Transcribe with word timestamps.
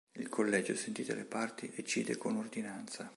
Il 0.15 0.29
collegio, 0.29 0.73
sentite 0.75 1.13
le 1.13 1.25
parti, 1.25 1.71
decide 1.75 2.17
con 2.17 2.35
ordinanza. 2.35 3.07